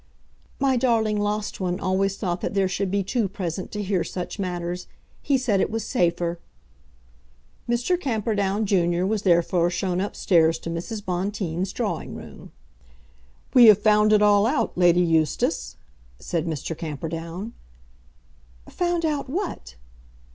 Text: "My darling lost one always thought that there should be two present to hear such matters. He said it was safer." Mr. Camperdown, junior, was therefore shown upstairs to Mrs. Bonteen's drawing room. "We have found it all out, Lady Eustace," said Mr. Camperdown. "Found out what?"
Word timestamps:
"My 0.59 0.77
darling 0.77 1.19
lost 1.19 1.59
one 1.59 1.79
always 1.79 2.17
thought 2.17 2.41
that 2.41 2.55
there 2.55 2.67
should 2.67 2.89
be 2.89 3.03
two 3.03 3.29
present 3.29 3.71
to 3.73 3.83
hear 3.83 4.03
such 4.03 4.39
matters. 4.39 4.87
He 5.21 5.37
said 5.37 5.61
it 5.61 5.69
was 5.69 5.83
safer." 5.85 6.39
Mr. 7.69 7.99
Camperdown, 8.01 8.65
junior, 8.65 9.05
was 9.05 9.21
therefore 9.21 9.69
shown 9.69 10.01
upstairs 10.01 10.57
to 10.57 10.71
Mrs. 10.71 11.05
Bonteen's 11.05 11.71
drawing 11.71 12.15
room. 12.15 12.51
"We 13.53 13.65
have 13.67 13.77
found 13.77 14.11
it 14.11 14.23
all 14.23 14.47
out, 14.47 14.75
Lady 14.75 15.01
Eustace," 15.01 15.75
said 16.17 16.47
Mr. 16.47 16.75
Camperdown. 16.75 17.53
"Found 18.67 19.05
out 19.05 19.29
what?" 19.29 19.75